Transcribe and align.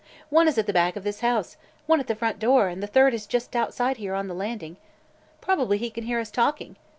One 0.31 0.47
is 0.47 0.57
at 0.57 0.65
the 0.65 0.73
back 0.73 0.95
of 0.95 1.03
this 1.03 1.19
house, 1.19 1.57
one 1.85 1.99
at 1.99 2.07
the 2.07 2.15
front 2.15 2.39
door 2.39 2.69
and 2.69 2.81
the 2.81 2.87
third 2.87 3.13
is 3.13 3.27
just 3.27 3.55
outside 3.55 3.97
here 3.97 4.15
on 4.15 4.27
the 4.27 4.33
landing. 4.33 4.77
Probably 5.41 5.77
he 5.77 5.91
can 5.91 6.05
hear 6.05 6.19
us 6.19 6.31
talking. 6.31 6.75